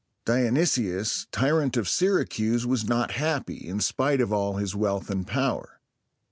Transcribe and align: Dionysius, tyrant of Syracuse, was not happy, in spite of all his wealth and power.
Dionysius, 0.25 1.27
tyrant 1.31 1.77
of 1.77 1.87
Syracuse, 1.87 2.65
was 2.65 2.85
not 2.89 3.11
happy, 3.11 3.57
in 3.67 3.79
spite 3.79 4.19
of 4.19 4.33
all 4.33 4.55
his 4.55 4.73
wealth 4.75 5.11
and 5.11 5.27
power. 5.27 5.79